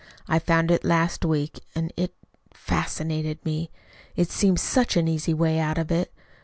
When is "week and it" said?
1.25-2.15